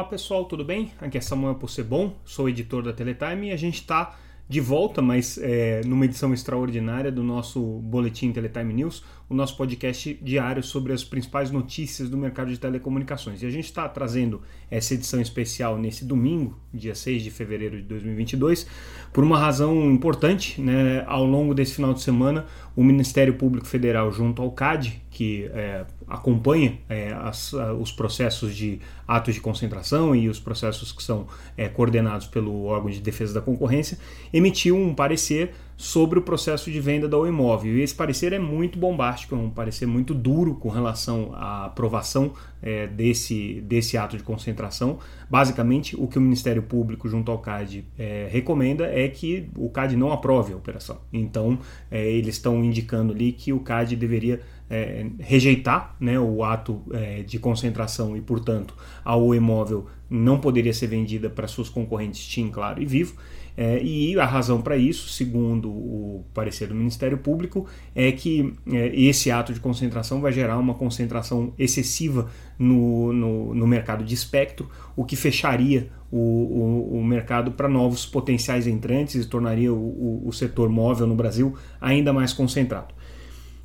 Olá 0.00 0.08
pessoal, 0.08 0.46
tudo 0.46 0.64
bem? 0.64 0.90
Aqui 0.98 1.18
é 1.18 1.20
Samuel 1.20 1.56
Possebon, 1.56 2.16
sou 2.24 2.48
editor 2.48 2.82
da 2.82 2.90
Teletime 2.90 3.48
e 3.48 3.52
a 3.52 3.56
gente 3.56 3.74
está 3.74 4.16
de 4.48 4.58
volta, 4.58 5.02
mas 5.02 5.38
é, 5.38 5.82
numa 5.84 6.06
edição 6.06 6.32
extraordinária 6.32 7.12
do 7.12 7.22
nosso 7.22 7.60
Boletim 7.60 8.32
Teletime 8.32 8.72
News, 8.72 9.04
o 9.28 9.34
nosso 9.34 9.56
podcast 9.56 10.18
diário 10.22 10.62
sobre 10.62 10.94
as 10.94 11.04
principais 11.04 11.52
notícias 11.52 12.08
do 12.08 12.16
mercado 12.16 12.50
de 12.50 12.58
telecomunicações. 12.58 13.42
E 13.42 13.46
a 13.46 13.50
gente 13.50 13.66
está 13.66 13.88
trazendo 13.88 14.40
essa 14.68 14.94
edição 14.94 15.20
especial 15.20 15.78
nesse 15.78 16.04
domingo, 16.04 16.58
dia 16.74 16.94
6 16.94 17.22
de 17.22 17.30
fevereiro 17.30 17.76
de 17.76 17.82
2022, 17.82 18.66
por 19.12 19.22
uma 19.22 19.38
razão 19.38 19.88
importante. 19.92 20.60
Né? 20.60 21.04
Ao 21.06 21.24
longo 21.24 21.54
desse 21.54 21.74
final 21.74 21.92
de 21.92 22.00
semana, 22.00 22.46
o 22.74 22.82
Ministério 22.82 23.34
Público 23.34 23.66
Federal, 23.66 24.10
junto 24.10 24.42
ao 24.42 24.50
CAD, 24.50 25.00
que 25.10 25.44
é, 25.52 25.84
acompanha 26.10 26.78
é, 26.88 27.12
as, 27.12 27.52
os 27.78 27.92
processos 27.92 28.54
de 28.54 28.80
atos 29.06 29.34
de 29.34 29.40
concentração 29.40 30.14
e 30.14 30.28
os 30.28 30.40
processos 30.40 30.90
que 30.90 31.02
são 31.02 31.26
é, 31.56 31.68
coordenados 31.68 32.26
pelo 32.26 32.64
órgão 32.64 32.90
de 32.90 33.00
defesa 33.00 33.32
da 33.32 33.40
concorrência, 33.40 33.96
emitiu 34.32 34.76
um 34.76 34.92
parecer 34.92 35.54
sobre 35.80 36.18
o 36.18 36.22
processo 36.22 36.70
de 36.70 36.78
venda 36.78 37.08
do 37.08 37.26
imóvel. 37.26 37.78
E 37.78 37.80
esse 37.80 37.94
parecer 37.94 38.34
é 38.34 38.38
muito 38.38 38.78
bombástico, 38.78 39.34
é 39.34 39.38
um 39.38 39.48
parecer 39.48 39.86
muito 39.86 40.12
duro 40.12 40.54
com 40.56 40.68
relação 40.68 41.30
à 41.34 41.64
aprovação 41.64 42.34
é, 42.62 42.86
desse, 42.86 43.62
desse 43.62 43.96
ato 43.96 44.14
de 44.14 44.22
concentração. 44.22 44.98
Basicamente, 45.30 45.96
o 45.98 46.06
que 46.06 46.18
o 46.18 46.20
Ministério 46.20 46.62
Público, 46.62 47.08
junto 47.08 47.32
ao 47.32 47.38
CAD, 47.38 47.86
é, 47.98 48.28
recomenda 48.30 48.84
é 48.84 49.08
que 49.08 49.48
o 49.56 49.70
CAD 49.70 49.96
não 49.96 50.12
aprove 50.12 50.52
a 50.52 50.56
operação. 50.56 50.98
Então, 51.10 51.58
é, 51.90 52.06
eles 52.06 52.34
estão 52.34 52.62
indicando 52.62 53.14
ali 53.14 53.32
que 53.32 53.50
o 53.50 53.60
CAD 53.60 53.96
deveria 53.96 54.42
é, 54.68 55.06
rejeitar 55.18 55.96
né, 55.98 56.20
o 56.20 56.44
ato 56.44 56.82
é, 56.92 57.22
de 57.22 57.38
concentração 57.38 58.14
e, 58.14 58.20
portanto, 58.20 58.74
a 59.02 59.16
o 59.16 59.34
imóvel 59.34 59.86
não 60.10 60.40
poderia 60.40 60.74
ser 60.74 60.88
vendida 60.88 61.30
para 61.30 61.46
suas 61.46 61.68
concorrentes 61.68 62.26
TIM, 62.26 62.50
Claro 62.50 62.82
e 62.82 62.84
Vivo. 62.84 63.14
É, 63.56 63.82
e 63.82 64.18
a 64.18 64.24
razão 64.24 64.62
para 64.62 64.76
isso, 64.76 65.08
segundo 65.08 65.68
o 65.68 66.24
parecer 66.32 66.68
do 66.68 66.74
Ministério 66.74 67.18
Público, 67.18 67.66
é 67.94 68.10
que 68.10 68.54
é, 68.72 68.88
esse 68.94 69.30
ato 69.30 69.52
de 69.52 69.60
concentração 69.60 70.20
vai 70.20 70.32
gerar 70.32 70.56
uma 70.58 70.74
concentração 70.74 71.52
excessiva 71.58 72.30
no, 72.58 73.12
no, 73.12 73.54
no 73.54 73.66
mercado 73.66 74.02
de 74.02 74.14
espectro, 74.14 74.70
o 74.96 75.04
que 75.04 75.14
fecharia 75.14 75.90
o, 76.10 76.18
o, 76.18 76.98
o 76.98 77.04
mercado 77.04 77.52
para 77.52 77.68
novos 77.68 78.06
potenciais 78.06 78.66
entrantes 78.66 79.14
e 79.14 79.28
tornaria 79.28 79.72
o, 79.72 80.22
o 80.26 80.32
setor 80.32 80.68
móvel 80.68 81.06
no 81.06 81.14
Brasil 81.14 81.54
ainda 81.80 82.12
mais 82.12 82.32
concentrado. 82.32 82.94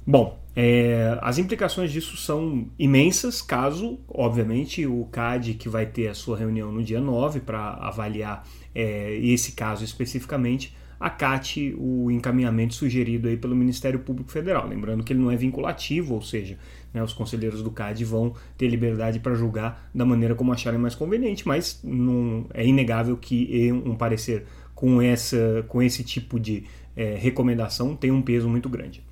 Bom, 0.07 0.39
é, 0.55 1.17
as 1.21 1.37
implicações 1.37 1.91
disso 1.91 2.15
são 2.15 2.67
imensas, 2.77 3.41
caso, 3.41 3.99
obviamente, 4.07 4.85
o 4.85 5.05
CAD, 5.05 5.55
que 5.55 5.67
vai 5.67 5.85
ter 5.85 6.07
a 6.07 6.13
sua 6.13 6.37
reunião 6.37 6.71
no 6.71 6.83
dia 6.83 7.01
9 7.01 7.41
para 7.41 7.73
avaliar 7.73 8.47
é, 8.73 9.15
esse 9.17 9.53
caso 9.53 9.83
especificamente, 9.83 10.75
acate 10.97 11.75
o 11.77 12.09
encaminhamento 12.09 12.73
sugerido 12.73 13.27
aí 13.27 13.35
pelo 13.35 13.55
Ministério 13.55 13.99
Público 13.99 14.31
Federal. 14.31 14.67
Lembrando 14.67 15.03
que 15.03 15.11
ele 15.11 15.19
não 15.19 15.29
é 15.29 15.35
vinculativo, 15.35 16.13
ou 16.13 16.21
seja, 16.21 16.57
né, 16.93 17.03
os 17.03 17.11
conselheiros 17.11 17.61
do 17.61 17.71
CAD 17.71 18.05
vão 18.05 18.33
ter 18.57 18.67
liberdade 18.69 19.19
para 19.19 19.35
julgar 19.35 19.89
da 19.93 20.05
maneira 20.05 20.35
como 20.35 20.53
acharem 20.53 20.79
mais 20.79 20.95
conveniente, 20.95 21.45
mas 21.45 21.81
não, 21.83 22.45
é 22.53 22.65
inegável 22.65 23.17
que 23.17 23.71
um 23.71 23.95
parecer 23.95 24.45
com, 24.73 25.01
essa, 25.01 25.65
com 25.67 25.81
esse 25.81 26.03
tipo 26.03 26.39
de 26.39 26.63
é, 26.95 27.15
recomendação 27.15 27.95
tem 27.95 28.11
um 28.11 28.21
peso 28.21 28.47
muito 28.47 28.69
grande. 28.69 29.03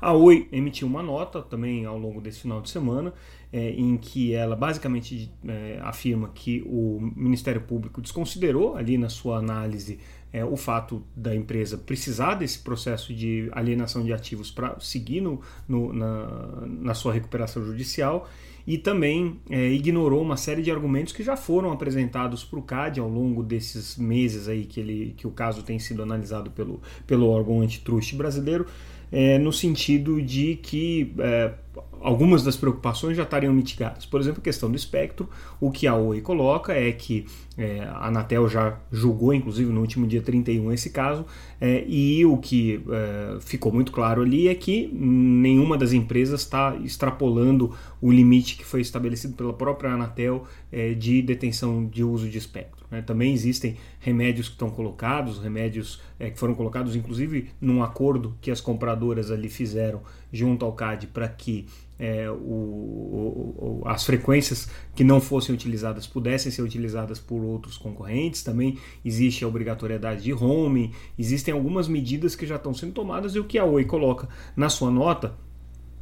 A 0.00 0.12
Oi 0.12 0.48
emitiu 0.52 0.86
uma 0.86 1.02
nota 1.02 1.42
também 1.42 1.84
ao 1.84 1.98
longo 1.98 2.20
desse 2.20 2.40
final 2.40 2.60
de 2.60 2.70
semana, 2.70 3.12
é, 3.52 3.70
em 3.70 3.96
que 3.96 4.34
ela 4.34 4.56
basicamente 4.56 5.32
é, 5.46 5.78
afirma 5.82 6.30
que 6.34 6.62
o 6.66 7.12
Ministério 7.14 7.60
Público 7.60 8.00
desconsiderou 8.00 8.76
ali 8.76 8.98
na 8.98 9.08
sua 9.08 9.38
análise 9.38 9.98
é, 10.32 10.44
o 10.44 10.56
fato 10.56 11.02
da 11.14 11.34
empresa 11.34 11.78
precisar 11.78 12.34
desse 12.34 12.58
processo 12.58 13.14
de 13.14 13.48
alienação 13.52 14.04
de 14.04 14.12
ativos 14.12 14.50
para 14.50 14.78
seguir 14.80 15.20
no, 15.20 15.40
no, 15.66 15.92
na, 15.92 16.66
na 16.66 16.94
sua 16.94 17.12
recuperação 17.12 17.64
judicial 17.64 18.28
e 18.66 18.76
também 18.76 19.40
é, 19.48 19.68
ignorou 19.68 20.20
uma 20.20 20.36
série 20.36 20.60
de 20.60 20.70
argumentos 20.70 21.12
que 21.12 21.22
já 21.22 21.36
foram 21.36 21.70
apresentados 21.70 22.44
para 22.44 22.58
o 22.58 22.62
CAD 22.62 22.98
ao 22.98 23.08
longo 23.08 23.42
desses 23.42 23.96
meses 23.96 24.48
aí 24.48 24.64
que, 24.64 24.80
ele, 24.80 25.14
que 25.16 25.26
o 25.26 25.30
caso 25.30 25.62
tem 25.62 25.78
sido 25.78 26.02
analisado 26.02 26.50
pelo, 26.50 26.82
pelo 27.06 27.28
órgão 27.28 27.60
antitrust 27.60 28.14
brasileiro, 28.16 28.66
é, 29.10 29.38
no 29.38 29.52
sentido 29.52 30.20
de 30.20 30.56
que 30.56 31.12
é, 31.18 31.52
algumas 32.00 32.42
das 32.42 32.56
preocupações 32.56 33.16
já 33.16 33.22
estariam 33.22 33.52
mitigadas. 33.52 34.06
Por 34.06 34.20
exemplo, 34.20 34.40
a 34.40 34.44
questão 34.44 34.70
do 34.70 34.76
espectro, 34.76 35.28
o 35.60 35.70
que 35.70 35.86
a 35.86 35.94
Oi 35.94 36.20
coloca 36.20 36.72
é 36.72 36.92
que 36.92 37.26
é, 37.56 37.80
a 37.80 38.08
Anatel 38.08 38.48
já 38.48 38.78
julgou, 38.92 39.32
inclusive 39.32 39.72
no 39.72 39.80
último 39.80 40.06
dia 40.06 40.22
31, 40.22 40.72
esse 40.72 40.90
caso, 40.90 41.24
é, 41.60 41.84
e 41.86 42.24
o 42.24 42.36
que 42.36 42.82
é, 42.88 43.40
ficou 43.40 43.72
muito 43.72 43.92
claro 43.92 44.22
ali 44.22 44.48
é 44.48 44.54
que 44.54 44.88
nenhuma 44.92 45.76
das 45.76 45.92
empresas 45.92 46.42
está 46.42 46.76
extrapolando 46.76 47.74
o 48.00 48.12
limite 48.12 48.56
que 48.56 48.64
foi 48.64 48.80
estabelecido 48.80 49.34
pela 49.34 49.52
própria 49.52 49.90
Anatel 49.90 50.46
é, 50.70 50.92
de 50.92 51.22
detenção 51.22 51.86
de 51.86 52.04
uso 52.04 52.28
de 52.28 52.38
espectro. 52.38 52.75
Né? 52.90 53.02
Também 53.02 53.32
existem 53.32 53.76
remédios 54.00 54.48
que 54.48 54.54
estão 54.54 54.70
colocados, 54.70 55.38
remédios 55.38 56.00
é, 56.18 56.30
que 56.30 56.38
foram 56.38 56.54
colocados 56.54 56.96
inclusive 56.96 57.50
num 57.60 57.82
acordo 57.82 58.36
que 58.40 58.50
as 58.50 58.60
compradoras 58.60 59.30
ali 59.30 59.48
fizeram 59.48 60.00
junto 60.32 60.64
ao 60.64 60.72
CAD 60.72 61.08
para 61.08 61.28
que 61.28 61.66
é, 61.98 62.30
o, 62.30 62.34
o, 62.34 63.82
as 63.86 64.04
frequências 64.04 64.68
que 64.94 65.02
não 65.02 65.20
fossem 65.20 65.54
utilizadas 65.54 66.06
pudessem 66.06 66.52
ser 66.52 66.62
utilizadas 66.62 67.18
por 67.18 67.42
outros 67.42 67.78
concorrentes. 67.78 68.42
Também 68.42 68.78
existe 69.04 69.44
a 69.44 69.48
obrigatoriedade 69.48 70.22
de 70.22 70.32
roaming, 70.32 70.92
existem 71.18 71.54
algumas 71.54 71.88
medidas 71.88 72.36
que 72.36 72.46
já 72.46 72.56
estão 72.56 72.74
sendo 72.74 72.92
tomadas 72.92 73.34
e 73.34 73.38
o 73.38 73.44
que 73.44 73.58
a 73.58 73.64
Oi 73.64 73.84
coloca 73.84 74.28
na 74.54 74.68
sua 74.68 74.90
nota 74.90 75.34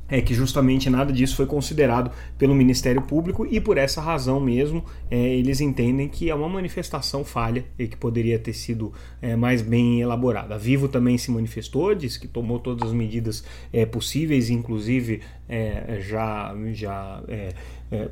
é 0.09 0.21
que 0.21 0.35
justamente 0.35 0.91
nada 0.91 1.13
disso 1.13 1.37
foi 1.37 1.47
considerado 1.47 2.11
pelo 2.37 2.55
Ministério 2.55 3.03
Público 3.03 3.47
e 3.47 3.61
por 3.61 3.79
essa 3.79 4.01
razão 4.01 4.39
mesmo 4.39 4.85
é, 5.11 5.17
eles 5.17 5.61
entendem 5.61 6.09
que 6.09 6.29
é 6.29 6.35
uma 6.35 6.49
manifestação 6.49 7.25
falha 7.25 7.65
e 7.79 7.87
que 7.87 7.97
poderia 7.97 8.39
ter 8.39 8.53
sido 8.53 8.93
é, 9.21 9.35
mais 9.35 9.63
bem 9.63 10.01
elaborada. 10.01 10.55
A 10.55 10.59
Vivo 10.59 10.89
também 10.89 11.17
se 11.17 11.31
manifestou, 11.31 11.95
disse 11.95 12.21
que 12.21 12.29
tomou 12.29 12.59
todas 12.59 12.89
as 12.89 12.95
medidas 12.95 13.45
é, 13.73 13.87
possíveis, 13.87 14.51
inclusive 14.51 15.23
é, 15.49 16.01
já, 16.01 16.55
já 16.73 17.23
é, 17.29 17.55
é, 17.91 18.09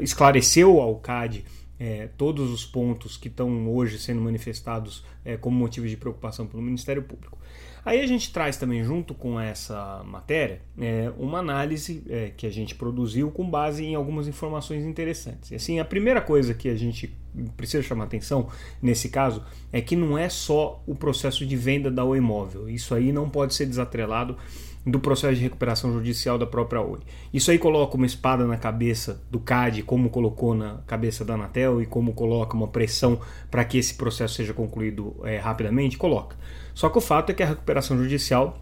esclareceu 0.00 0.80
ao 0.80 0.96
CAD 0.96 1.44
todos 2.16 2.50
os 2.50 2.64
pontos 2.64 3.18
que 3.18 3.28
estão 3.28 3.68
hoje 3.68 3.98
sendo 3.98 4.18
manifestados 4.20 5.04
como 5.42 5.58
motivos 5.58 5.90
de 5.90 5.96
preocupação 5.98 6.46
pelo 6.46 6.62
Ministério 6.62 7.02
Público. 7.02 7.36
Aí 7.84 8.00
a 8.00 8.06
gente 8.06 8.32
traz 8.32 8.56
também, 8.56 8.82
junto 8.82 9.14
com 9.14 9.38
essa 9.38 10.02
matéria, 10.04 10.62
é, 10.78 11.12
uma 11.18 11.38
análise 11.38 12.02
é, 12.08 12.30
que 12.34 12.46
a 12.46 12.50
gente 12.50 12.74
produziu 12.74 13.30
com 13.30 13.48
base 13.48 13.84
em 13.84 13.94
algumas 13.94 14.26
informações 14.26 14.84
interessantes. 14.84 15.50
E, 15.50 15.54
assim, 15.54 15.78
a 15.78 15.84
primeira 15.84 16.20
coisa 16.20 16.54
que 16.54 16.68
a 16.68 16.74
gente 16.74 17.14
precisa 17.56 17.82
chamar 17.82 18.04
atenção 18.04 18.48
nesse 18.80 19.08
caso 19.08 19.42
é 19.72 19.80
que 19.80 19.96
não 19.96 20.16
é 20.16 20.28
só 20.28 20.82
o 20.86 20.94
processo 20.94 21.44
de 21.44 21.56
venda 21.56 21.90
da 21.90 22.04
Oi 22.04 22.18
Imóvel. 22.18 22.68
Isso 22.68 22.94
aí 22.94 23.12
não 23.12 23.28
pode 23.28 23.54
ser 23.54 23.66
desatrelado 23.66 24.36
do 24.86 25.00
processo 25.00 25.36
de 25.36 25.40
recuperação 25.40 25.92
judicial 25.92 26.36
da 26.36 26.46
própria 26.46 26.80
Oi. 26.80 27.00
Isso 27.32 27.50
aí 27.50 27.58
coloca 27.58 27.96
uma 27.96 28.06
espada 28.06 28.46
na 28.46 28.56
cabeça 28.56 29.22
do 29.30 29.40
CAD, 29.40 29.82
como 29.82 30.10
colocou 30.10 30.54
na 30.54 30.78
cabeça 30.86 31.24
da 31.24 31.34
Anatel 31.34 31.80
e 31.80 31.86
como 31.86 32.12
coloca 32.12 32.54
uma 32.54 32.68
pressão 32.68 33.18
para 33.50 33.64
que 33.64 33.78
esse 33.78 33.94
processo 33.94 34.34
seja 34.34 34.52
concluído 34.52 35.16
é, 35.24 35.38
rapidamente? 35.38 35.96
Coloca. 35.96 36.36
Só 36.74 36.88
que 36.88 36.98
o 36.98 37.00
fato 37.00 37.30
é 37.30 37.34
que 37.34 37.42
a 37.42 37.46
recuperação 37.46 37.96
judicial 37.96 38.58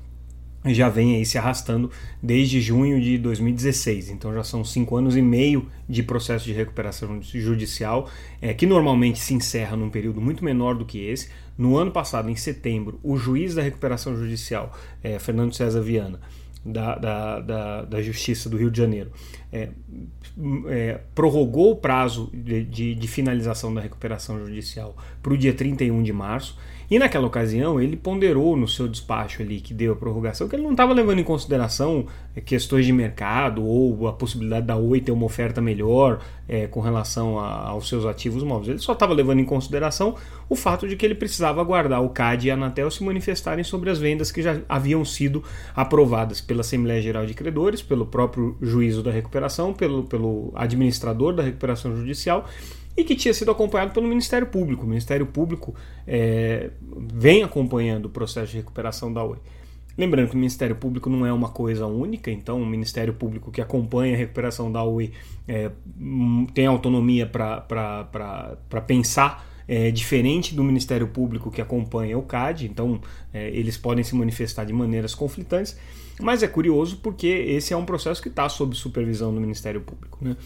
já 0.67 0.89
vem 0.89 1.17
aí 1.17 1.27
se 1.27 1.37
arrastando 1.37 1.91
desde 2.23 2.61
junho 2.61 3.01
de 3.01 3.19
2016. 3.19 4.11
Então 4.11 4.33
já 4.33 4.45
são 4.45 4.65
cinco 4.65 4.97
anos 4.97 5.17
e 5.17 5.23
meio 5.23 5.69
de 5.89 6.03
processo 6.03 6.45
de 6.45 6.53
recuperação 6.53 7.21
judicial, 7.21 8.09
é, 8.41 8.55
que 8.55 8.67
normalmente 8.67 9.19
se 9.19 9.35
encerra 9.35 9.77
num 9.77 9.91
período 9.91 10.21
muito 10.21 10.45
menor 10.45 10.75
do 10.75 10.85
que 10.85 10.99
esse. 11.05 11.31
No 11.59 11.77
ano 11.77 11.91
passado, 11.91 12.31
em 12.31 12.37
setembro, 12.37 13.01
o 13.03 13.17
juiz 13.17 13.55
da 13.55 13.63
recuperação 13.63 14.17
judicial, 14.17 14.73
é, 15.03 15.19
Fernando 15.19 15.55
César 15.55 15.83
Viana, 15.83 16.21
da, 16.65 16.97
da, 16.97 17.41
da, 17.41 17.83
da, 17.83 18.03
Justiça 18.03 18.49
do 18.49 18.57
Rio 18.57 18.71
de 18.71 18.79
Janeiro 18.79 19.11
é, 19.53 19.71
é, 20.69 21.01
prorrogou 21.15 21.73
o 21.73 21.77
prazo 21.77 22.31
de, 22.33 22.65
de, 22.65 22.95
de, 22.95 23.09
finalização 23.09 23.75
da 23.75 23.81
recuperação 23.81 24.39
judicial 24.39 24.97
para 25.21 25.33
o 25.33 25.37
dia 25.37 25.53
31 25.53 26.03
de 26.03 26.13
março 26.13 26.57
E 26.93 26.99
naquela 26.99 27.27
ocasião 27.27 27.81
ele 27.81 27.97
ponderou 27.97 28.55
no 28.55 28.69
seu 28.69 28.87
despacho 28.87 29.41
ali 29.41 29.63
que 29.63 29.73
deu 29.73 29.95
a 29.95 29.97
prorrogação 29.97 30.47
que 30.47 30.55
ele 30.55 30.63
não 30.63 30.73
estava 30.73 30.93
levando 30.93 31.21
em 31.21 31.25
consideração 31.25 32.05
é, 32.37 32.41
questões 32.43 32.85
de 32.85 32.93
mercado 32.93 33.65
ou 33.65 34.07
a 34.07 34.13
possibilidade 34.13 34.67
da 34.67 34.77
Oi 34.77 35.01
ter 35.01 35.11
uma 35.11 35.25
oferta 35.25 35.59
melhor 35.59 36.21
é, 36.47 36.67
com 36.67 36.81
relação 36.81 37.39
a, 37.39 37.69
aos 37.69 37.89
seus 37.89 38.05
ativos 38.05 38.43
móveis. 38.43 38.69
Ele 38.69 38.79
só 38.79 38.93
estava 38.93 39.15
levando 39.15 39.39
em 39.39 39.45
consideração 39.47 40.17
o 40.51 40.55
fato 40.55 40.87
de 40.87 40.95
que 40.95 41.07
ele 41.07 41.15
precisava 41.15 41.63
aguardar 41.63 42.03
o 42.03 42.11
CAD 42.11 42.49
e 42.49 42.51
a 42.51 42.55
Anatel 42.55 42.91
se 42.91 43.03
manifestarem 43.03 43.65
sobre 43.65 43.89
as 43.89 43.99
vendas 43.99 44.31
que 44.31 44.43
já 44.43 44.61
haviam 44.69 45.03
sido 45.03 45.43
aprovadas 45.75 46.43
pela 46.43 46.61
Assembleia 46.61 47.01
Geral 47.01 47.25
de 47.25 47.33
Credores, 47.33 47.81
pelo 47.81 48.05
próprio 48.05 48.55
juízo 48.61 49.03
da 49.03 49.11
recuperação, 49.11 49.73
pelo, 49.73 50.05
pelo 50.05 50.53
administrador 50.55 51.33
da 51.33 51.43
recuperação 51.43 51.97
judicial 51.97 52.47
e 52.97 53.05
que 53.05 53.15
tinha 53.17 53.33
sido 53.33 53.51
acompanhado 53.51 53.93
pelo 53.93 54.07
Ministério 54.07 54.47
Público. 54.47 54.85
O 54.85 54.89
Ministério 54.89 55.27
Público 55.27 55.75
é, 56.07 56.71
vem 57.15 57.43
acompanhando 57.43 58.07
o 58.07 58.11
processo 58.11 58.53
de 58.53 58.59
recuperação 58.59 59.13
da 59.13 59.25
Oi. 59.25 59.39
Lembrando 59.97 60.29
que 60.29 60.35
o 60.35 60.39
Ministério 60.39 60.75
Público 60.75 61.11
não 61.11 61.27
é 61.27 61.33
uma 61.33 61.51
coisa 61.51 61.87
única, 61.87 62.31
então 62.31 62.61
o 62.63 62.67
Ministério 62.67 63.13
Público 63.13 63.51
que 63.51 63.61
acompanha 63.61 64.15
a 64.15 64.19
recuperação 64.19 64.73
da 64.73 64.83
Oi 64.83 65.13
é, 65.47 65.71
tem 66.55 66.67
autonomia 66.67 67.27
para 67.27 68.81
pensar 68.87 69.47
é, 69.69 69.91
diferente 69.91 70.55
do 70.55 70.65
Ministério 70.65 71.09
Público 71.09 71.51
que 71.51 71.61
acompanha 71.61 72.17
o 72.19 72.23
CAD, 72.23 72.67
então 72.67 73.01
é, 73.33 73.49
eles 73.51 73.77
podem 73.77 74.03
se 74.03 74.15
manifestar 74.15 74.65
de 74.65 74.73
maneiras 74.73 75.15
conflitantes, 75.15 75.77
mas 76.21 76.43
é 76.43 76.49
curioso 76.49 76.99
porque 77.03 77.27
esse 77.27 77.75
é 77.75 77.77
um 77.77 77.85
processo 77.85 78.23
que 78.23 78.29
está 78.29 78.49
sob 78.49 78.75
supervisão 78.75 79.35
do 79.35 79.41
Ministério 79.41 79.81
Público. 79.83 80.19
Né? 80.21 80.37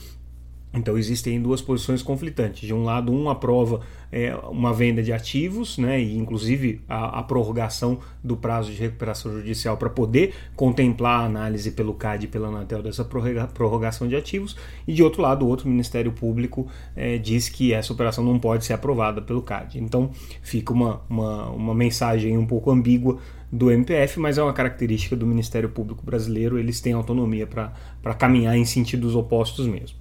Então 0.77 0.97
existem 0.99 1.41
duas 1.41 1.61
posições 1.61 2.03
conflitantes. 2.03 2.67
De 2.67 2.75
um 2.75 2.85
lado, 2.85 3.13
um 3.13 3.29
aprova 3.29 3.81
é, 4.11 4.35
uma 4.51 4.73
venda 4.73 5.03
de 5.03 5.13
ativos, 5.13 5.79
né, 5.79 6.01
e 6.01 6.17
inclusive 6.17 6.81
a, 6.89 7.19
a 7.19 7.23
prorrogação 7.23 7.99
do 8.23 8.37
prazo 8.37 8.71
de 8.71 8.79
recuperação 8.79 9.33
judicial 9.33 9.77
para 9.77 9.91
poder 9.91 10.35
contemplar 10.55 11.21
a 11.21 11.25
análise 11.27 11.71
pelo 11.73 11.95
CAD 11.95 12.27
e 12.27 12.29
pela 12.29 12.49
Anatel 12.49 12.83
dessa 12.83 13.05
prorrogação 13.05 14.09
de 14.09 14.17
ativos, 14.17 14.57
e 14.87 14.93
de 14.93 15.03
outro 15.03 15.23
lado, 15.23 15.45
o 15.45 15.49
outro 15.49 15.69
Ministério 15.69 16.13
Público 16.13 16.67
é, 16.95 17.19
diz 17.19 17.49
que 17.49 17.73
essa 17.73 17.93
operação 17.93 18.25
não 18.25 18.39
pode 18.39 18.65
ser 18.65 18.73
aprovada 18.73 19.21
pelo 19.21 19.43
CAD. 19.43 19.79
Então 19.79 20.11
fica 20.43 20.73
uma, 20.73 21.01
uma, 21.09 21.51
uma 21.51 21.75
mensagem 21.75 22.37
um 22.39 22.47
pouco 22.47 22.71
ambígua 22.71 23.19
do 23.51 23.71
MPF, 23.71 24.19
mas 24.19 24.39
é 24.39 24.43
uma 24.43 24.53
característica 24.53 25.15
do 25.15 25.27
Ministério 25.27 25.69
Público 25.69 26.05
brasileiro, 26.05 26.59
eles 26.59 26.81
têm 26.81 26.93
autonomia 26.93 27.47
para 27.47 28.15
caminhar 28.15 28.57
em 28.57 28.65
sentidos 28.65 29.15
opostos 29.15 29.67
mesmo. 29.67 29.97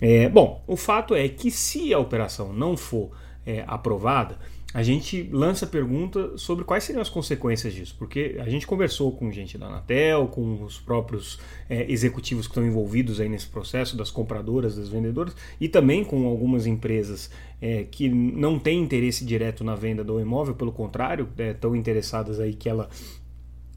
É, 0.00 0.28
bom, 0.28 0.62
o 0.66 0.76
fato 0.76 1.14
é 1.14 1.28
que 1.28 1.50
se 1.50 1.94
a 1.94 1.98
operação 1.98 2.52
não 2.52 2.76
for 2.76 3.10
é, 3.44 3.64
aprovada, 3.66 4.38
a 4.74 4.82
gente 4.82 5.28
lança 5.30 5.66
pergunta 5.66 6.36
sobre 6.38 6.64
quais 6.64 6.84
seriam 6.84 7.02
as 7.02 7.10
consequências 7.10 7.74
disso, 7.74 7.94
porque 7.98 8.36
a 8.40 8.48
gente 8.48 8.66
conversou 8.66 9.12
com 9.12 9.30
gente 9.30 9.58
da 9.58 9.66
Anatel, 9.66 10.28
com 10.28 10.62
os 10.62 10.80
próprios 10.80 11.38
é, 11.68 11.90
executivos 11.92 12.46
que 12.46 12.52
estão 12.52 12.66
envolvidos 12.66 13.20
aí 13.20 13.28
nesse 13.28 13.46
processo, 13.46 13.96
das 13.96 14.10
compradoras, 14.10 14.74
das 14.74 14.88
vendedoras, 14.88 15.36
e 15.60 15.68
também 15.68 16.02
com 16.02 16.26
algumas 16.26 16.66
empresas 16.66 17.30
é, 17.60 17.84
que 17.84 18.08
não 18.08 18.58
têm 18.58 18.80
interesse 18.80 19.26
direto 19.26 19.62
na 19.62 19.74
venda 19.74 20.02
do 20.02 20.18
imóvel, 20.18 20.54
pelo 20.54 20.72
contrário, 20.72 21.28
estão 21.36 21.74
é, 21.74 21.78
interessadas 21.78 22.40
aí 22.40 22.54
que 22.54 22.68
ela 22.68 22.88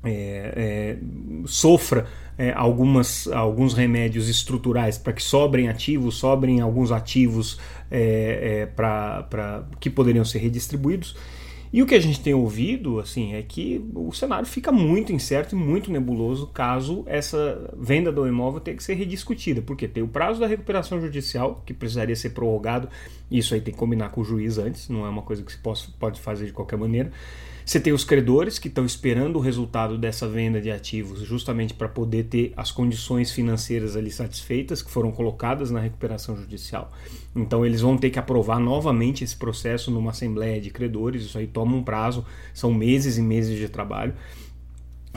é, 0.05 0.53
é, 0.55 0.97
sofra 1.45 2.07
é, 2.37 2.51
algumas, 2.53 3.27
alguns 3.27 3.73
remédios 3.73 4.27
estruturais 4.27 4.97
para 4.97 5.13
que 5.13 5.23
sobrem 5.23 5.69
ativos, 5.69 6.15
sobrem 6.15 6.59
alguns 6.59 6.91
ativos 6.91 7.59
é, 7.89 8.61
é 8.61 8.65
para 8.65 9.65
que 9.79 9.89
poderiam 9.89 10.25
ser 10.25 10.39
redistribuídos. 10.39 11.15
E 11.75 11.81
o 11.81 11.85
que 11.85 11.95
a 11.95 11.99
gente 11.99 12.21
tem 12.21 12.33
ouvido 12.33 13.01
assim 13.01 13.33
é 13.33 13.41
que 13.41 13.83
o 13.93 14.09
cenário 14.13 14.47
fica 14.47 14.71
muito 14.71 15.11
incerto 15.11 15.55
e 15.55 15.59
muito 15.59 15.91
nebuloso 15.91 16.47
caso 16.47 17.03
essa 17.05 17.69
venda 17.77 18.13
do 18.13 18.25
imóvel 18.25 18.61
tenha 18.61 18.77
que 18.77 18.83
ser 18.83 18.93
rediscutida, 18.93 19.61
porque 19.61 19.85
tem 19.85 20.01
o 20.01 20.07
prazo 20.07 20.39
da 20.39 20.47
recuperação 20.47 21.01
judicial 21.01 21.61
que 21.65 21.73
precisaria 21.73 22.15
ser 22.15 22.29
prorrogado, 22.29 22.87
isso 23.29 23.53
aí 23.53 23.59
tem 23.59 23.73
que 23.73 23.79
combinar 23.79 24.07
com 24.07 24.21
o 24.21 24.23
juiz 24.23 24.57
antes, 24.57 24.87
não 24.87 25.05
é 25.05 25.09
uma 25.09 25.21
coisa 25.21 25.43
que 25.43 25.51
se 25.51 25.57
possa, 25.57 25.89
pode 25.99 26.21
fazer 26.21 26.45
de 26.45 26.53
qualquer 26.53 26.77
maneira. 26.77 27.11
Você 27.65 27.79
tem 27.79 27.91
os 27.91 28.03
credores 28.03 28.59
que 28.59 28.67
estão 28.67 28.85
esperando 28.85 29.37
o 29.37 29.39
resultado 29.39 29.97
dessa 29.97 30.27
venda 30.27 30.61
de 30.61 30.69
ativos, 30.69 31.21
justamente 31.21 31.73
para 31.73 31.87
poder 31.87 32.25
ter 32.25 32.53
as 32.55 32.71
condições 32.71 33.31
financeiras 33.31 33.95
ali 33.95 34.11
satisfeitas 34.11 34.83
que 34.83 34.91
foram 34.91 35.11
colocadas 35.11 35.71
na 35.71 35.79
recuperação 35.79 36.37
judicial. 36.37 36.91
Então 37.35 37.65
eles 37.65 37.81
vão 37.81 37.97
ter 37.97 38.11
que 38.11 38.19
aprovar 38.19 38.59
novamente 38.59 39.23
esse 39.23 39.35
processo 39.35 39.89
numa 39.89 40.11
assembleia 40.11 40.61
de 40.61 40.69
credores. 40.69 41.23
Isso 41.23 41.39
aí 41.39 41.47
toma 41.47 41.75
um 41.75 41.83
prazo, 41.83 42.23
são 42.53 42.71
meses 42.71 43.17
e 43.17 43.21
meses 43.23 43.57
de 43.57 43.67
trabalho. 43.67 44.13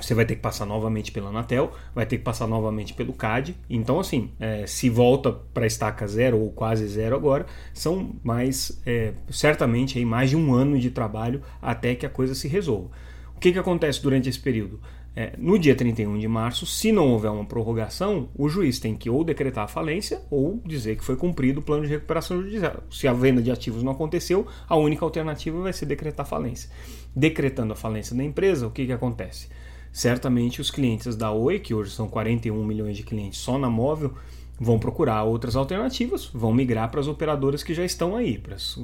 Você 0.02 0.14
vai 0.14 0.24
ter 0.24 0.36
que 0.36 0.40
passar 0.40 0.66
novamente 0.66 1.12
pela 1.12 1.28
Anatel, 1.28 1.72
vai 1.94 2.06
ter 2.06 2.18
que 2.18 2.24
passar 2.24 2.46
novamente 2.46 2.94
pelo 2.94 3.12
CAD. 3.12 3.56
Então, 3.68 4.00
assim, 4.00 4.30
é, 4.38 4.66
se 4.66 4.88
volta 4.88 5.32
para 5.32 5.66
estaca 5.66 6.06
zero 6.06 6.38
ou 6.38 6.50
quase 6.50 6.86
zero 6.86 7.16
agora, 7.16 7.46
são 7.72 8.14
mais, 8.22 8.80
é, 8.86 9.12
certamente, 9.30 9.98
aí, 9.98 10.04
mais 10.04 10.30
de 10.30 10.36
um 10.36 10.52
ano 10.52 10.78
de 10.78 10.90
trabalho 10.90 11.42
até 11.60 11.94
que 11.94 12.06
a 12.06 12.10
coisa 12.10 12.34
se 12.34 12.48
resolva. 12.48 12.90
O 13.36 13.40
que, 13.40 13.52
que 13.52 13.58
acontece 13.58 14.02
durante 14.02 14.28
esse 14.28 14.40
período? 14.40 14.80
É, 15.14 15.32
no 15.36 15.58
dia 15.58 15.74
31 15.74 16.16
de 16.16 16.28
março, 16.28 16.64
se 16.64 16.92
não 16.92 17.08
houver 17.08 17.28
uma 17.30 17.44
prorrogação, 17.44 18.28
o 18.36 18.48
juiz 18.48 18.78
tem 18.78 18.94
que 18.94 19.10
ou 19.10 19.24
decretar 19.24 19.64
a 19.64 19.66
falência 19.66 20.22
ou 20.30 20.62
dizer 20.64 20.96
que 20.96 21.04
foi 21.04 21.16
cumprido 21.16 21.58
o 21.58 21.62
plano 21.62 21.84
de 21.84 21.90
recuperação 21.90 22.40
judicial. 22.40 22.84
Se 22.88 23.08
a 23.08 23.12
venda 23.12 23.42
de 23.42 23.50
ativos 23.50 23.82
não 23.82 23.90
aconteceu, 23.90 24.46
a 24.68 24.76
única 24.76 25.04
alternativa 25.04 25.60
vai 25.60 25.72
ser 25.72 25.86
decretar 25.86 26.24
falência. 26.24 26.70
Decretando 27.16 27.72
a 27.72 27.76
falência 27.76 28.14
da 28.14 28.22
empresa, 28.22 28.68
o 28.68 28.70
que, 28.70 28.86
que 28.86 28.92
acontece? 28.92 29.48
Certamente 29.92 30.60
os 30.60 30.70
clientes 30.70 31.16
da 31.16 31.30
Oi, 31.30 31.58
que 31.58 31.74
hoje 31.74 31.90
são 31.90 32.08
41 32.08 32.64
milhões 32.64 32.96
de 32.96 33.02
clientes 33.02 33.38
só 33.38 33.58
na 33.58 33.68
móvel, 33.68 34.14
vão 34.60 34.78
procurar 34.78 35.22
outras 35.22 35.54
alternativas, 35.54 36.26
vão 36.26 36.52
migrar 36.52 36.90
para 36.90 37.00
as 37.00 37.06
operadoras 37.06 37.62
que 37.62 37.72
já 37.72 37.84
estão 37.84 38.16
aí, 38.16 38.38
para 38.38 38.56
as, 38.56 38.76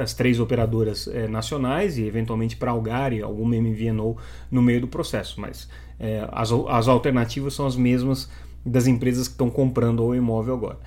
as 0.00 0.14
três 0.14 0.38
operadoras 0.38 1.08
é, 1.08 1.26
nacionais 1.26 1.96
e 1.96 2.04
eventualmente 2.04 2.56
para 2.56 2.70
Algar 2.70 3.12
e 3.12 3.22
alguma 3.22 3.56
MVNO 3.56 4.16
no 4.50 4.60
meio 4.60 4.82
do 4.82 4.88
processo. 4.88 5.40
Mas 5.40 5.68
é, 5.98 6.28
as, 6.30 6.50
as 6.52 6.88
alternativas 6.88 7.54
são 7.54 7.66
as 7.66 7.76
mesmas 7.76 8.28
das 8.64 8.86
empresas 8.86 9.28
que 9.28 9.34
estão 9.34 9.48
comprando 9.48 10.04
o 10.04 10.14
imóvel 10.14 10.54
agora. 10.54 10.78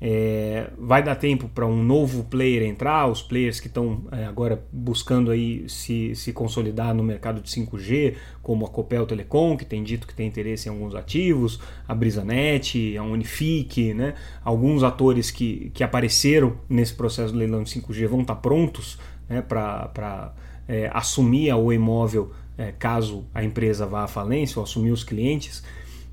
É, 0.00 0.70
vai 0.78 1.02
dar 1.02 1.16
tempo 1.16 1.48
para 1.48 1.66
um 1.66 1.82
novo 1.82 2.22
player 2.24 2.62
entrar, 2.62 3.08
os 3.08 3.20
players 3.20 3.58
que 3.58 3.66
estão 3.66 4.04
é, 4.12 4.24
agora 4.26 4.64
buscando 4.72 5.30
aí 5.30 5.68
se, 5.68 6.14
se 6.14 6.32
consolidar 6.32 6.94
no 6.94 7.02
mercado 7.02 7.40
de 7.40 7.50
5G, 7.50 8.14
como 8.40 8.64
a 8.64 8.68
Copel 8.68 9.04
Telecom, 9.06 9.56
que 9.56 9.64
tem 9.64 9.82
dito 9.82 10.06
que 10.06 10.14
tem 10.14 10.28
interesse 10.28 10.68
em 10.68 10.72
alguns 10.72 10.94
ativos, 10.94 11.58
a 11.86 11.94
Brisanet, 11.94 12.96
a 12.96 13.02
Unifique, 13.02 13.92
né? 13.92 14.14
alguns 14.44 14.84
atores 14.84 15.32
que, 15.32 15.70
que 15.74 15.82
apareceram 15.82 16.56
nesse 16.68 16.94
processo 16.94 17.32
de 17.32 17.38
leilão 17.38 17.64
de 17.64 17.70
5G 17.70 18.06
vão 18.06 18.20
estar 18.20 18.36
prontos 18.36 18.98
né, 19.28 19.42
para 19.42 20.32
é, 20.68 20.88
assumir 20.92 21.52
o 21.54 21.72
imóvel 21.72 22.30
é, 22.56 22.72
caso 22.72 23.26
a 23.34 23.42
empresa 23.42 23.86
vá 23.86 24.04
à 24.04 24.08
falência 24.08 24.58
ou 24.58 24.64
assumir 24.64 24.92
os 24.92 25.02
clientes. 25.02 25.62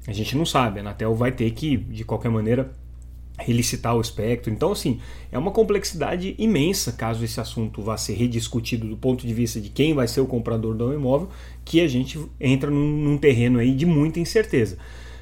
A 0.08 0.14
gente 0.14 0.36
não 0.36 0.46
sabe, 0.46 0.80
a 0.80 0.82
Anatel 0.82 1.14
vai 1.16 1.32
ter 1.32 1.50
que, 1.52 1.78
de 1.78 2.04
qualquer 2.04 2.30
maneira, 2.30 2.72
relicitar 3.38 3.96
o 3.96 4.02
espectro. 4.02 4.52
Então, 4.52 4.72
assim, 4.72 5.00
é 5.32 5.38
uma 5.38 5.52
complexidade 5.52 6.36
imensa 6.38 6.92
caso 6.92 7.24
esse 7.24 7.40
assunto 7.40 7.82
vá 7.82 7.98
ser 7.98 8.14
rediscutido 8.14 8.88
do 8.88 8.98
ponto 8.98 9.26
de 9.26 9.34
vista 9.34 9.60
de 9.60 9.70
quem 9.70 9.94
vai 9.94 10.08
ser 10.08 10.22
o 10.22 10.26
comprador 10.26 10.74
do 10.76 10.94
imóvel, 10.94 11.30
que 11.64 11.82
a 11.82 11.88
gente 11.88 12.20
entra 12.40 12.70
num, 12.70 12.98
num 12.98 13.18
terreno 13.18 13.60
aí 13.60 13.74
de 13.74 13.86
muita 13.86 14.20
incerteza. 14.20 14.78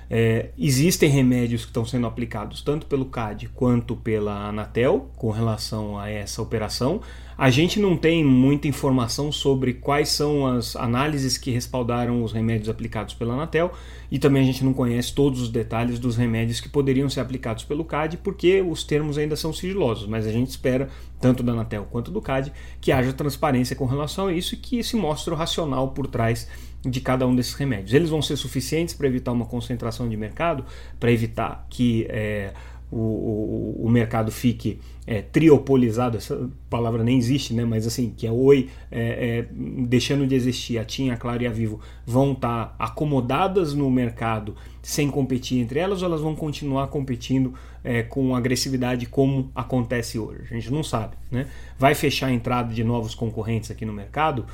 É, 0.10 0.50
existem 0.58 1.10
remédios 1.10 1.63
que 1.63 1.72
estão 1.72 1.86
sendo 1.86 2.05
aplicados 2.05 2.62
tanto 2.62 2.86
pelo 2.86 3.05
CAD 3.05 3.50
quanto 3.50 3.96
pela 3.96 4.48
Anatel 4.48 5.10
com 5.15 5.32
relação 5.32 5.98
a 5.98 6.10
essa 6.10 6.41
operação. 6.41 7.01
A 7.38 7.50
gente 7.50 7.80
não 7.80 7.98
tem 7.98 8.24
muita 8.24 8.68
informação 8.68 9.32
sobre 9.32 9.74
quais 9.74 10.10
são 10.10 10.46
as 10.46 10.75
análises 10.75 11.38
que 11.38 11.50
respaldaram 11.50 12.24
os 12.24 12.32
remédios 12.32 12.70
aplicados 12.70 13.13
pela 13.13 13.34
Anatel 13.34 13.72
e 14.12 14.20
também 14.20 14.44
a 14.44 14.46
gente 14.46 14.63
não 14.63 14.74
conhece 14.74 15.13
todos 15.13 15.42
os 15.42 15.50
detalhes 15.50 15.98
dos 15.98 16.16
remédios 16.16 16.62
que 16.62 16.70
poderiam 16.70 17.10
ser 17.10 17.22
aplicados 17.22 17.63
pelo 17.63 17.84
CAD 17.84 18.18
porque 18.18 18.62
os 18.62 18.84
termos 18.84 19.18
ainda 19.18 19.36
são 19.36 19.52
sigilosos, 19.52 20.08
mas 20.08 20.28
a 20.28 20.32
gente 20.32 20.50
espera, 20.50 20.90
tanto 21.20 21.42
da 21.42 21.54
Anatel 21.54 21.88
quanto 21.90 22.12
do 22.12 22.22
CAD, 22.22 22.54
que 22.80 22.92
haja 22.92 23.12
transparência 23.12 23.75
com 23.75 23.86
relação 23.86 24.28
a 24.28 24.34
isso 24.34 24.54
e 24.54 24.58
que 24.58 24.84
se 24.84 24.96
mostre 24.96 25.34
o 25.34 25.38
racional 25.38 25.90
por 25.90 26.06
trás 26.06 26.48
de 26.86 27.00
cada 27.00 27.25
um 27.25 27.36
desses 27.36 27.54
remédios. 27.54 27.94
Eles 27.94 28.10
vão 28.10 28.22
ser 28.22 28.36
suficientes 28.36 28.94
para 28.94 29.08
evitar 29.08 29.32
uma 29.32 29.46
concentração 29.46 30.08
de 30.08 30.18
mercado, 30.18 30.66
para 31.00 31.12
evitar 31.12 31.66
que. 31.70 32.06
É, 32.10 32.54
o, 32.94 33.82
o, 33.82 33.86
o 33.86 33.90
mercado 33.90 34.32
fique 34.32 34.80
é, 35.06 35.22
triopolizado, 35.22 36.18
essa 36.18 36.50
palavra 36.70 37.04
nem 37.04 37.18
existe, 37.18 37.54
né? 37.54 37.66
mas 37.66 37.88
assim, 37.88 38.14
que 38.16 38.28
é 38.28 38.32
Oi 38.32 38.70
é, 38.92 39.40
é, 39.40 39.48
deixando 39.52 40.28
de 40.28 40.36
existir, 40.36 40.78
a 40.78 40.86
TIM, 40.86 41.10
a 41.10 41.18
Claro 41.18 41.42
e 41.42 41.48
a 41.48 41.52
Vivo 41.52 41.80
vão 42.06 42.34
estar 42.34 42.68
tá 42.68 42.76
acomodadas 42.78 43.74
no 43.74 43.90
mercado 43.90 44.56
sem 44.82 45.10
competir 45.10 45.60
entre 45.60 45.80
elas 45.80 46.02
ou 46.02 46.08
elas 46.08 46.22
vão 46.22 46.36
continuar 46.36 46.88
competindo 46.88 47.54
é, 47.84 48.04
com 48.04 48.36
agressividade 48.36 49.08
como 49.08 49.52
acontece 49.56 50.20
hoje? 50.20 50.44
A 50.52 50.54
gente 50.54 50.72
não 50.72 50.84
sabe. 50.84 51.16
Né? 51.32 51.48
Vai 51.78 51.96
fechar 51.96 52.28
a 52.28 52.32
entrada 52.32 52.74
de 52.74 52.84
novos 52.84 53.16
concorrentes 53.16 53.72
aqui 53.72 53.86
no 53.86 53.94
mercado, 53.94 54.46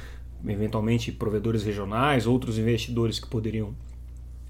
eventualmente 0.48 1.12
provedores 1.12 1.64
regionais, 1.64 2.26
outros 2.26 2.58
investidores 2.58 3.20
que 3.20 3.28
poderiam 3.28 3.76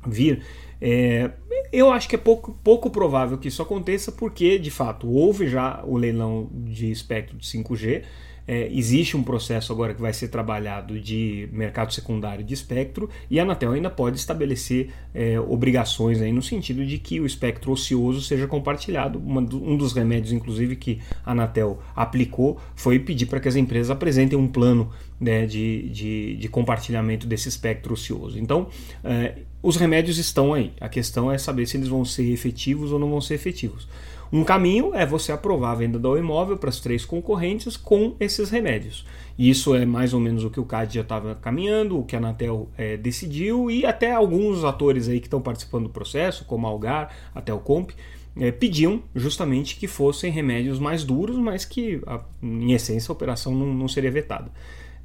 vir. 0.06 0.44
É, 0.82 1.32
eu 1.72 1.92
acho 1.92 2.08
que 2.08 2.16
é 2.16 2.18
pouco, 2.18 2.58
pouco 2.64 2.90
provável 2.90 3.38
que 3.38 3.48
isso 3.48 3.62
aconteça, 3.62 4.12
porque 4.12 4.58
de 4.58 4.72
fato 4.72 5.08
houve 5.08 5.48
já 5.48 5.84
o 5.86 5.98
leilão 5.98 6.50
de 6.52 6.92
espectro 6.92 7.38
de 7.38 7.46
5G. 7.46 8.04
É, 8.52 8.68
existe 8.74 9.16
um 9.16 9.22
processo 9.22 9.72
agora 9.72 9.94
que 9.94 10.02
vai 10.02 10.12
ser 10.12 10.30
trabalhado 10.30 11.00
de 11.00 11.48
mercado 11.52 11.94
secundário 11.94 12.44
de 12.44 12.52
espectro 12.52 13.08
e 13.30 13.40
a 13.40 13.44
Anatel 13.44 13.74
ainda 13.74 13.92
pode 13.92 14.18
estabelecer 14.18 14.90
é, 15.14 15.40
obrigações 15.40 16.20
aí 16.20 16.32
no 16.34 16.42
sentido 16.42 16.84
de 16.84 16.98
que 16.98 17.20
o 17.20 17.28
espectro 17.28 17.72
ocioso 17.72 18.24
seja 18.24 18.48
compartilhado. 18.48 19.20
Uma, 19.20 19.42
um 19.42 19.78
dos 19.78 19.94
remédios, 19.94 20.34
inclusive, 20.34 20.76
que 20.76 21.00
a 21.24 21.34
Anatel 21.34 21.80
aplicou 21.96 22.60
foi 22.76 22.98
pedir 22.98 23.28
para 23.28 23.40
que 23.40 23.48
as 23.48 23.56
empresas 23.56 23.92
apresentem 23.92 24.36
um 24.36 24.48
plano 24.48 24.90
né, 25.22 25.46
de, 25.46 25.88
de, 25.90 26.36
de, 26.38 26.50
compartilhamento 26.50 27.28
desse 27.28 27.48
espectro 27.48 27.94
ocioso. 27.94 28.40
Então, 28.40 28.68
é, 29.04 29.44
os 29.62 29.76
remédios 29.76 30.18
estão 30.18 30.56
aí. 30.56 30.74
A 30.82 30.90
questão 30.90 31.32
é 31.32 31.38
saber 31.38 31.68
se 31.68 31.78
eles 31.78 31.88
vão 31.88 32.04
ser 32.04 32.32
efetivos 32.32 32.92
ou 32.92 32.98
não 32.98 33.12
vão 33.12 33.22
ser 33.22 33.36
efetivos. 33.36 33.88
Um 34.32 34.44
caminho 34.44 34.94
é 34.94 35.06
você 35.06 35.32
aprovar 35.32 35.72
a 35.72 35.76
venda 35.76 35.98
do 35.98 36.18
imóvel 36.18 36.56
para 36.56 36.70
as 36.70 36.80
três 36.80 37.04
concorrentes 37.04 37.76
com 37.76 38.16
esses 38.20 38.52
remédios. 38.52 39.06
Isso 39.38 39.74
é 39.74 39.86
mais 39.86 40.14
ou 40.14 40.20
menos 40.20 40.44
o 40.44 40.52
que 40.52 40.60
o 40.60 40.66
CAD 40.66 40.96
já 40.96 41.02
estava 41.02 41.34
caminhando, 41.34 41.98
o 41.98 42.06
que 42.06 42.16
a 42.16 42.20
Anatel 42.20 42.70
é, 42.78 42.96
decidiu 42.96 43.72
e 43.72 43.86
até 43.86 44.12
alguns 44.12 44.64
atores 44.64 45.08
aí 45.08 45.20
que 45.20 45.26
estão 45.26 45.42
participando 45.42 45.86
do 45.86 45.90
processo, 45.90 46.46
como 46.46 46.68
a 46.68 46.70
Algar, 46.70 47.16
até 47.34 47.52
o 47.52 47.60
Comp, 47.60 47.92
é, 48.38 48.52
pediam 48.52 49.02
justamente 49.16 49.78
que 49.78 49.88
fossem 49.88 50.32
remédios 50.32 50.78
mais 50.78 51.04
duros, 51.04 51.38
mas 51.38 51.66
que, 51.66 52.00
a, 52.06 52.22
em 52.44 52.74
essência, 52.74 53.12
a 53.12 53.14
operação 53.14 53.56
não, 53.56 53.74
não 53.74 53.88
seria 53.88 54.12
vetada. 54.12 54.52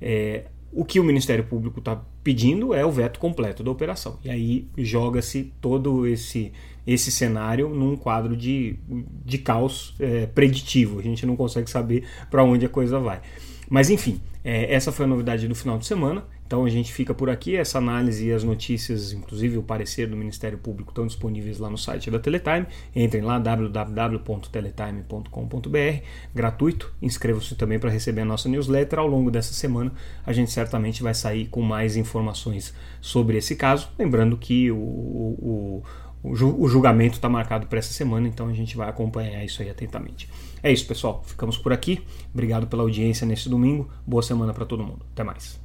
É, 0.02 0.44
o 0.70 0.84
que 0.84 1.00
o 1.00 1.04
Ministério 1.04 1.44
Público 1.44 1.78
está 1.78 2.02
pedindo 2.24 2.72
é 2.72 2.84
o 2.84 2.90
veto 2.90 3.20
completo 3.20 3.62
da 3.62 3.70
operação. 3.70 4.18
E 4.24 4.30
aí 4.30 4.66
joga-se 4.78 5.52
todo 5.60 6.06
esse, 6.06 6.50
esse 6.86 7.12
cenário 7.12 7.68
num 7.68 7.94
quadro 7.94 8.34
de, 8.34 8.76
de 9.24 9.36
caos 9.36 9.94
é, 10.00 10.26
preditivo. 10.26 10.98
A 10.98 11.02
gente 11.02 11.26
não 11.26 11.36
consegue 11.36 11.70
saber 11.70 12.04
para 12.30 12.42
onde 12.42 12.64
a 12.64 12.68
coisa 12.68 12.98
vai. 12.98 13.20
Mas 13.68 13.90
enfim, 13.90 14.20
é, 14.42 14.74
essa 14.74 14.90
foi 14.90 15.04
a 15.04 15.08
novidade 15.08 15.46
do 15.46 15.54
final 15.54 15.78
de 15.78 15.86
semana. 15.86 16.24
Então 16.46 16.66
a 16.66 16.70
gente 16.70 16.92
fica 16.92 17.14
por 17.14 17.30
aqui. 17.30 17.56
Essa 17.56 17.78
análise 17.78 18.28
e 18.28 18.32
as 18.32 18.44
notícias, 18.44 19.12
inclusive 19.12 19.56
o 19.56 19.62
parecer 19.62 20.06
do 20.06 20.14
Ministério 20.16 20.58
Público, 20.58 20.90
estão 20.90 21.06
disponíveis 21.06 21.58
lá 21.58 21.70
no 21.70 21.78
site 21.78 22.10
da 22.10 22.18
Teletime. 22.18 22.66
Entrem 22.94 23.22
lá 23.22 23.38
www.teletime.com.br, 23.38 26.02
gratuito. 26.34 26.92
Inscrevam-se 27.00 27.54
também 27.54 27.78
para 27.78 27.88
receber 27.90 28.20
a 28.20 28.26
nossa 28.26 28.46
newsletter. 28.48 28.98
Ao 28.98 29.06
longo 29.06 29.30
dessa 29.30 29.54
semana, 29.54 29.92
a 30.26 30.32
gente 30.32 30.50
certamente 30.52 31.02
vai 31.02 31.14
sair 31.14 31.46
com 31.46 31.62
mais 31.62 31.96
informações 32.14 32.72
sobre 33.00 33.36
esse 33.36 33.56
caso. 33.56 33.88
Lembrando 33.98 34.36
que 34.36 34.70
o, 34.70 34.76
o, 34.76 35.82
o 36.22 36.68
julgamento 36.68 37.16
está 37.16 37.28
marcado 37.28 37.66
para 37.66 37.78
essa 37.78 37.92
semana, 37.92 38.28
então 38.28 38.48
a 38.48 38.52
gente 38.52 38.76
vai 38.76 38.88
acompanhar 38.88 39.44
isso 39.44 39.60
aí 39.60 39.70
atentamente. 39.70 40.28
É 40.62 40.72
isso, 40.72 40.86
pessoal. 40.86 41.22
Ficamos 41.26 41.58
por 41.58 41.72
aqui. 41.72 42.02
Obrigado 42.32 42.66
pela 42.66 42.82
audiência 42.82 43.26
nesse 43.26 43.48
domingo. 43.48 43.90
Boa 44.06 44.22
semana 44.22 44.54
para 44.54 44.64
todo 44.64 44.82
mundo. 44.82 45.04
Até 45.12 45.24
mais. 45.24 45.63